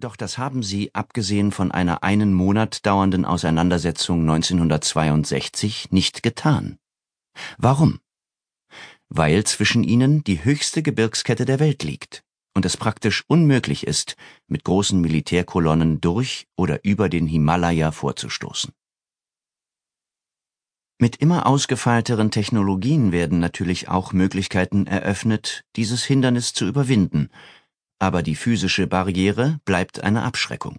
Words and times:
Doch 0.00 0.14
das 0.14 0.38
haben 0.38 0.62
sie, 0.62 0.94
abgesehen 0.94 1.50
von 1.50 1.72
einer 1.72 2.04
einen 2.04 2.32
Monat 2.32 2.86
dauernden 2.86 3.24
Auseinandersetzung 3.24 4.20
1962, 4.20 5.90
nicht 5.90 6.22
getan. 6.22 6.78
Warum? 7.56 7.98
Weil 9.08 9.42
zwischen 9.44 9.82
ihnen 9.82 10.22
die 10.22 10.44
höchste 10.44 10.84
Gebirgskette 10.84 11.44
der 11.44 11.58
Welt 11.58 11.82
liegt 11.82 12.22
und 12.54 12.64
es 12.64 12.76
praktisch 12.76 13.24
unmöglich 13.26 13.86
ist, 13.86 14.16
mit 14.46 14.62
großen 14.62 15.00
Militärkolonnen 15.00 16.00
durch 16.00 16.46
oder 16.56 16.84
über 16.84 17.08
den 17.08 17.26
Himalaya 17.26 17.90
vorzustoßen. 17.90 18.72
Mit 21.00 21.16
immer 21.16 21.46
ausgefeilteren 21.46 22.30
Technologien 22.30 23.12
werden 23.12 23.38
natürlich 23.38 23.88
auch 23.88 24.12
Möglichkeiten 24.12 24.86
eröffnet, 24.86 25.64
dieses 25.76 26.04
Hindernis 26.04 26.52
zu 26.52 26.66
überwinden, 26.66 27.30
aber 27.98 28.22
die 28.22 28.34
physische 28.34 28.86
Barriere 28.86 29.60
bleibt 29.64 30.02
eine 30.02 30.22
Abschreckung. 30.22 30.78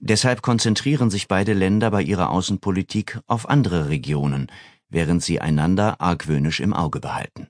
Deshalb 0.00 0.42
konzentrieren 0.42 1.10
sich 1.10 1.28
beide 1.28 1.52
Länder 1.52 1.90
bei 1.90 2.02
ihrer 2.02 2.30
Außenpolitik 2.30 3.18
auf 3.26 3.48
andere 3.48 3.88
Regionen, 3.88 4.50
während 4.88 5.22
sie 5.22 5.40
einander 5.40 6.00
argwöhnisch 6.00 6.60
im 6.60 6.72
Auge 6.72 7.00
behalten. 7.00 7.48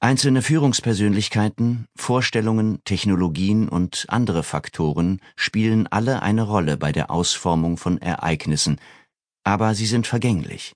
Einzelne 0.00 0.42
Führungspersönlichkeiten, 0.42 1.86
Vorstellungen, 1.94 2.82
Technologien 2.84 3.68
und 3.68 4.06
andere 4.08 4.42
Faktoren 4.42 5.20
spielen 5.36 5.86
alle 5.86 6.22
eine 6.22 6.42
Rolle 6.42 6.76
bei 6.76 6.90
der 6.90 7.12
Ausformung 7.12 7.76
von 7.76 7.98
Ereignissen, 7.98 8.80
aber 9.44 9.76
sie 9.76 9.86
sind 9.86 10.08
vergänglich. 10.08 10.74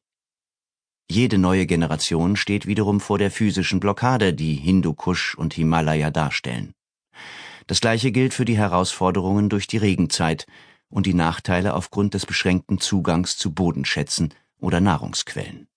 Jede 1.11 1.39
neue 1.39 1.67
Generation 1.67 2.37
steht 2.37 2.67
wiederum 2.67 3.01
vor 3.01 3.19
der 3.19 3.31
physischen 3.31 3.79
Blockade, 3.79 4.35
die 4.35 4.55
Hindukusch 4.55 5.37
und 5.37 5.55
Himalaya 5.55 6.11
darstellen. 6.11 6.75
Das 7.67 7.81
gleiche 7.81 8.13
gilt 8.13 8.35
für 8.35 8.45
die 8.45 8.57
Herausforderungen 8.57 9.49
durch 9.49 9.67
die 9.67 9.79
Regenzeit 9.79 10.47
und 10.89 11.07
die 11.07 11.15
Nachteile 11.15 11.75
aufgrund 11.75 12.15
des 12.15 12.27
beschränkten 12.27 12.79
Zugangs 12.79 13.37
zu 13.37 13.53
Bodenschätzen 13.53 14.35
oder 14.59 14.81
Nahrungsquellen. 14.81 15.69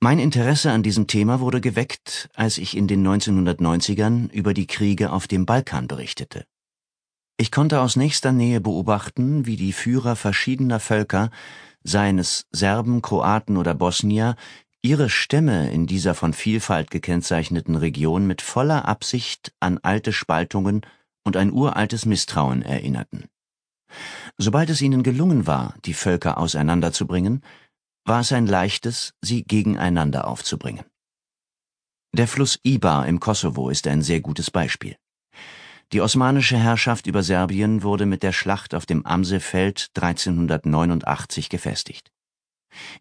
Mein 0.00 0.18
Interesse 0.18 0.70
an 0.72 0.82
diesem 0.82 1.06
Thema 1.06 1.40
wurde 1.40 1.60
geweckt, 1.60 2.28
als 2.34 2.58
ich 2.58 2.76
in 2.76 2.86
den 2.86 3.06
1990ern 3.06 4.30
über 4.30 4.54
die 4.54 4.66
Kriege 4.66 5.10
auf 5.10 5.26
dem 5.26 5.46
Balkan 5.46 5.88
berichtete. 5.88 6.46
Ich 7.38 7.50
konnte 7.50 7.80
aus 7.80 7.96
nächster 7.96 8.32
Nähe 8.32 8.60
beobachten, 8.60 9.46
wie 9.46 9.56
die 9.56 9.72
Führer 9.72 10.16
verschiedener 10.16 10.80
Völker 10.80 11.30
seien 11.86 12.18
es 12.18 12.46
Serben, 12.50 13.00
Kroaten 13.02 13.56
oder 13.56 13.74
Bosnier, 13.74 14.36
ihre 14.82 15.08
Stämme 15.08 15.70
in 15.70 15.86
dieser 15.86 16.14
von 16.14 16.32
Vielfalt 16.32 16.90
gekennzeichneten 16.90 17.76
Region 17.76 18.26
mit 18.26 18.42
voller 18.42 18.86
Absicht 18.86 19.52
an 19.60 19.78
alte 19.82 20.12
Spaltungen 20.12 20.82
und 21.24 21.36
ein 21.36 21.52
uraltes 21.52 22.06
Misstrauen 22.06 22.62
erinnerten. 22.62 23.24
Sobald 24.36 24.70
es 24.70 24.80
ihnen 24.80 25.02
gelungen 25.02 25.46
war, 25.46 25.74
die 25.84 25.94
Völker 25.94 26.38
auseinanderzubringen, 26.38 27.42
war 28.04 28.20
es 28.20 28.32
ein 28.32 28.46
leichtes, 28.46 29.14
sie 29.20 29.42
gegeneinander 29.42 30.28
aufzubringen. 30.28 30.84
Der 32.12 32.28
Fluss 32.28 32.58
Ibar 32.62 33.06
im 33.06 33.20
Kosovo 33.20 33.68
ist 33.68 33.86
ein 33.86 34.02
sehr 34.02 34.20
gutes 34.20 34.50
Beispiel. 34.50 34.96
Die 35.92 36.00
osmanische 36.00 36.56
Herrschaft 36.56 37.06
über 37.06 37.22
Serbien 37.22 37.84
wurde 37.84 38.06
mit 38.06 38.24
der 38.24 38.32
Schlacht 38.32 38.74
auf 38.74 38.86
dem 38.86 39.06
Amsefeld 39.06 39.90
1389 39.94 41.48
gefestigt. 41.48 42.10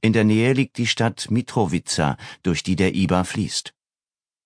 In 0.02 0.14
der 0.14 0.24
Nähe 0.24 0.54
liegt 0.54 0.78
die 0.78 0.86
Stadt 0.86 1.32
Mitrovica, 1.32 2.18
durch 2.44 2.62
die 2.62 2.76
der 2.76 2.94
Ibar 2.94 3.26
fließt. 3.26 3.74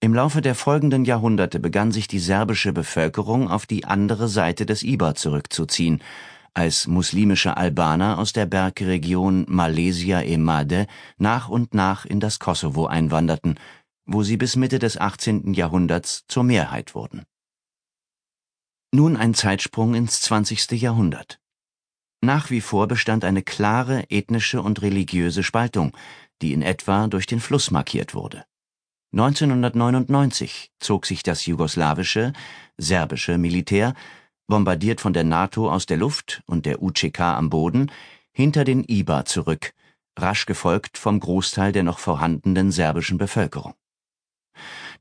Im 0.02 0.14
Laufe 0.14 0.40
der 0.40 0.56
folgenden 0.56 1.04
Jahrhunderte 1.04 1.60
begann 1.60 1.92
sich 1.92 2.08
die 2.08 2.20
serbische 2.20 2.72
Bevölkerung 2.72 3.50
auf 3.50 3.66
die 3.66 3.84
andere 3.84 4.30
Seite 4.30 4.66
des 4.66 4.84
Ibar 4.84 5.16
zurückzuziehen, 5.16 6.02
als 6.54 6.88
muslimische 6.88 7.58
Albaner 7.58 8.18
aus 8.18 8.32
der 8.32 8.46
Bergregion 8.46 9.46
Malesia 9.50 10.22
e 10.22 10.38
Made 10.38 10.88
nach 11.18 11.50
und 11.50 11.74
nach 11.74 12.06
in 12.06 12.22
das 12.22 12.40
Kosovo 12.40 12.86
einwanderten, 12.86 13.60
wo 14.06 14.24
sie 14.24 14.38
bis 14.38 14.56
Mitte 14.56 14.80
des 14.80 14.98
18. 14.98 15.54
Jahrhunderts 15.54 16.24
zur 16.28 16.44
Mehrheit 16.44 16.96
wurden. 16.96 17.24
Nun 18.92 19.18
ein 19.18 19.36
Zeitsprung 19.36 19.94
ins 19.94 20.22
20. 20.22 20.72
Jahrhundert. 20.72 21.40
Nach 22.22 22.50
wie 22.50 22.60
vor 22.60 22.88
bestand 22.88 23.24
eine 23.24 23.44
klare 23.44 24.10
ethnische 24.10 24.64
und 24.64 24.82
religiöse 24.82 25.44
Spaltung, 25.44 25.96
die 26.42 26.54
in 26.54 26.64
etwa 26.64 27.08
durch 27.08 27.28
den 27.28 27.40
Fluss 27.40 27.70
markiert 27.70 28.16
wurde. 28.16 28.46
1999 29.14 30.72
zog 30.80 31.06
sich 31.06 31.22
das 31.22 31.46
jugoslawische, 31.46 32.34
serbische 32.78 33.38
Militär, 33.38 33.94
bombardiert 34.48 35.02
von 35.02 35.14
der 35.14 35.24
NATO 35.24 35.72
aus 35.72 35.86
der 35.86 35.98
Luft 35.98 36.42
und 36.48 36.66
der 36.66 36.82
UCK 36.82 37.20
am 37.20 37.52
Boden, 37.52 37.92
hinter 38.32 38.64
den 38.64 38.84
IBA 38.88 39.26
zurück, 39.26 39.74
rasch 40.18 40.48
gefolgt 40.48 40.98
vom 40.98 41.20
Großteil 41.20 41.72
der 41.72 41.84
noch 41.84 42.00
vorhandenen 42.00 42.72
serbischen 42.72 43.20
Bevölkerung. 43.20 43.76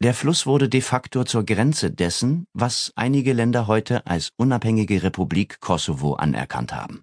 Der 0.01 0.15
Fluss 0.15 0.47
wurde 0.47 0.69
de 0.69 0.81
facto 0.81 1.25
zur 1.25 1.45
Grenze 1.45 1.91
dessen, 1.91 2.47
was 2.53 2.93
einige 2.95 3.33
Länder 3.33 3.67
heute 3.67 4.07
als 4.07 4.31
unabhängige 4.37 5.03
Republik 5.03 5.61
Kosovo 5.61 6.15
anerkannt 6.15 6.73
haben. 6.73 7.03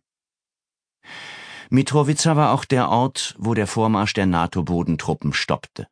Mitrovica 1.70 2.36
war 2.36 2.54
auch 2.54 2.66
der 2.66 2.90
Ort, 2.90 3.36
wo 3.38 3.54
der 3.54 3.68
Vormarsch 3.68 4.14
der 4.14 4.28
NATO-Bodentruppen 4.28 5.34
stoppte. 5.34 5.88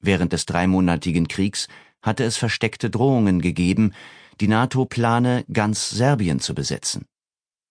Während 0.00 0.32
des 0.32 0.46
dreimonatigen 0.46 1.28
Kriegs 1.28 1.68
hatte 2.00 2.24
es 2.24 2.36
versteckte 2.36 2.90
Drohungen 2.90 3.40
gegeben, 3.40 3.92
die 4.40 4.48
NATO 4.48 4.86
plane, 4.86 5.44
ganz 5.52 5.90
Serbien 5.90 6.40
zu 6.40 6.54
besetzen. 6.54 7.04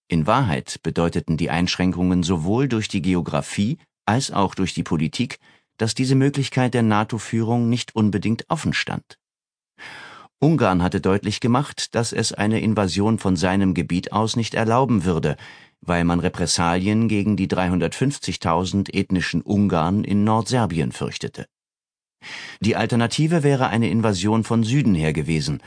In 0.07 0.27
Wahrheit 0.27 0.79
bedeuteten 0.83 1.37
die 1.37 1.49
Einschränkungen 1.49 2.23
sowohl 2.23 2.67
durch 2.67 2.87
die 2.87 3.01
Geographie 3.01 3.77
als 4.05 4.31
auch 4.31 4.55
durch 4.55 4.73
die 4.73 4.83
Politik 4.83 5.39
dass 5.79 5.95
diese 5.95 6.13
Möglichkeit 6.15 6.75
der 6.75 6.83
NATO-Führung 6.83 7.67
nicht 7.67 7.95
unbedingt 7.95 8.45
offen 8.49 8.73
stand. 8.73 9.17
Ungarn 10.37 10.83
hatte 10.83 11.01
deutlich 11.01 11.39
gemacht, 11.39 11.95
dass 11.95 12.13
es 12.13 12.31
eine 12.31 12.61
Invasion 12.61 13.17
von 13.17 13.35
seinem 13.35 13.73
Gebiet 13.73 14.11
aus 14.11 14.35
nicht 14.35 14.53
erlauben 14.53 15.03
würde, 15.03 15.35
weil 15.81 16.03
man 16.03 16.19
Repressalien 16.19 17.07
gegen 17.07 17.35
die 17.35 17.47
350.000 17.47 18.93
ethnischen 18.93 19.41
Ungarn 19.41 20.03
in 20.03 20.23
Nordserbien 20.23 20.91
fürchtete. 20.91 21.45
Die 22.59 22.75
Alternative 22.75 23.43
wäre 23.43 23.67
eine 23.67 23.89
Invasion 23.89 24.43
von 24.43 24.63
Süden 24.63 24.95
her 24.95 25.13
gewesen, 25.13 25.61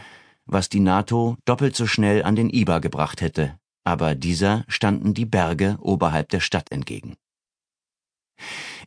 was 0.44 0.68
die 0.68 0.80
NATO 0.80 1.36
doppelt 1.44 1.74
so 1.74 1.86
schnell 1.86 2.22
an 2.22 2.36
den 2.36 2.50
Iber 2.50 2.80
gebracht 2.80 3.20
hätte, 3.20 3.58
aber 3.84 4.14
dieser 4.14 4.64
standen 4.68 5.14
die 5.14 5.26
Berge 5.26 5.78
oberhalb 5.80 6.28
der 6.28 6.40
Stadt 6.40 6.70
entgegen. 6.70 7.14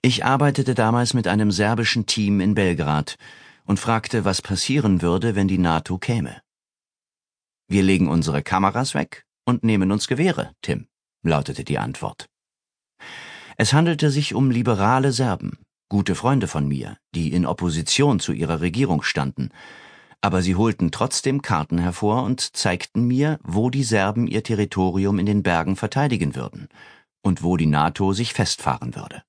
Ich 0.05 0.23
arbeitete 0.23 0.75
damals 0.75 1.15
mit 1.15 1.27
einem 1.27 1.49
serbischen 1.49 2.05
Team 2.05 2.39
in 2.39 2.53
Belgrad 2.53 3.15
und 3.65 3.79
fragte, 3.79 4.23
was 4.23 4.39
passieren 4.39 5.01
würde, 5.01 5.33
wenn 5.33 5.47
die 5.47 5.57
NATO 5.57 5.97
käme. 5.97 6.43
Wir 7.67 7.81
legen 7.81 8.07
unsere 8.07 8.43
Kameras 8.43 8.93
weg 8.93 9.25
und 9.45 9.63
nehmen 9.63 9.91
uns 9.91 10.07
Gewehre, 10.07 10.51
Tim, 10.61 10.85
lautete 11.23 11.63
die 11.63 11.79
Antwort. 11.79 12.27
Es 13.57 13.73
handelte 13.73 14.11
sich 14.11 14.35
um 14.35 14.51
liberale 14.51 15.11
Serben, 15.11 15.57
gute 15.89 16.13
Freunde 16.13 16.47
von 16.47 16.67
mir, 16.67 16.97
die 17.15 17.33
in 17.33 17.47
Opposition 17.47 18.19
zu 18.19 18.31
ihrer 18.31 18.61
Regierung 18.61 19.01
standen, 19.01 19.49
aber 20.21 20.43
sie 20.43 20.53
holten 20.53 20.91
trotzdem 20.91 21.41
Karten 21.41 21.79
hervor 21.79 22.21
und 22.21 22.55
zeigten 22.55 23.07
mir, 23.07 23.39
wo 23.41 23.71
die 23.71 23.83
Serben 23.83 24.27
ihr 24.27 24.43
Territorium 24.43 25.17
in 25.17 25.25
den 25.25 25.41
Bergen 25.41 25.75
verteidigen 25.75 26.35
würden 26.35 26.69
und 27.23 27.41
wo 27.41 27.57
die 27.57 27.65
NATO 27.65 28.13
sich 28.13 28.35
festfahren 28.35 28.95
würde. 28.95 29.23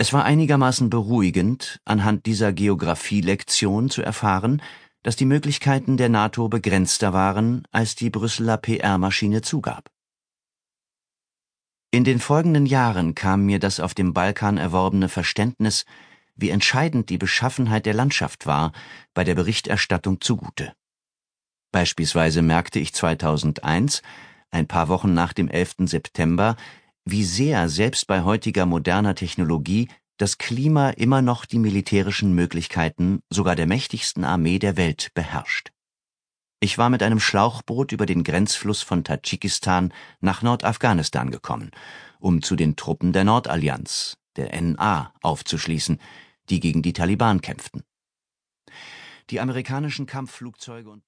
Es 0.00 0.14
war 0.14 0.24
einigermaßen 0.24 0.88
beruhigend, 0.88 1.78
anhand 1.84 2.24
dieser 2.24 2.54
Geographielektion 2.54 3.90
zu 3.90 4.00
erfahren, 4.00 4.62
dass 5.02 5.14
die 5.14 5.26
Möglichkeiten 5.26 5.98
der 5.98 6.08
NATO 6.08 6.48
begrenzter 6.48 7.12
waren, 7.12 7.64
als 7.70 7.96
die 7.96 8.08
Brüsseler 8.08 8.56
PR-Maschine 8.56 9.42
zugab. 9.42 9.90
In 11.90 12.04
den 12.04 12.18
folgenden 12.18 12.64
Jahren 12.64 13.14
kam 13.14 13.44
mir 13.44 13.58
das 13.58 13.78
auf 13.78 13.92
dem 13.92 14.14
Balkan 14.14 14.56
erworbene 14.56 15.10
Verständnis, 15.10 15.84
wie 16.34 16.48
entscheidend 16.48 17.10
die 17.10 17.18
Beschaffenheit 17.18 17.84
der 17.84 17.92
Landschaft 17.92 18.46
war, 18.46 18.72
bei 19.12 19.22
der 19.22 19.34
Berichterstattung 19.34 20.22
zugute. 20.22 20.72
Beispielsweise 21.72 22.40
merkte 22.40 22.78
ich 22.78 22.94
2001, 22.94 24.00
ein 24.50 24.66
paar 24.66 24.88
Wochen 24.88 25.12
nach 25.12 25.34
dem 25.34 25.48
11. 25.48 25.74
September, 25.80 26.56
wie 27.04 27.24
sehr 27.24 27.68
selbst 27.68 28.06
bei 28.06 28.22
heutiger 28.22 28.66
moderner 28.66 29.14
Technologie 29.14 29.88
das 30.20 30.36
Klima 30.36 30.90
immer 30.90 31.22
noch 31.22 31.46
die 31.46 31.58
militärischen 31.58 32.34
Möglichkeiten 32.34 33.22
sogar 33.30 33.56
der 33.56 33.66
mächtigsten 33.66 34.22
Armee 34.22 34.58
der 34.58 34.76
Welt 34.76 35.12
beherrscht. 35.14 35.72
Ich 36.60 36.76
war 36.76 36.90
mit 36.90 37.02
einem 37.02 37.20
Schlauchboot 37.20 37.92
über 37.92 38.04
den 38.04 38.22
Grenzfluss 38.22 38.82
von 38.82 39.02
Tadschikistan 39.02 39.94
nach 40.20 40.42
Nordafghanistan 40.42 41.30
gekommen, 41.30 41.70
um 42.18 42.42
zu 42.42 42.54
den 42.54 42.76
Truppen 42.76 43.14
der 43.14 43.24
Nordallianz, 43.24 44.18
der 44.36 44.60
NA, 44.60 45.14
aufzuschließen, 45.22 45.98
die 46.50 46.60
gegen 46.60 46.82
die 46.82 46.92
Taliban 46.92 47.40
kämpften. 47.40 47.82
Die 49.30 49.40
amerikanischen 49.40 50.04
Kampfflugzeuge 50.04 50.90
und 50.90 50.98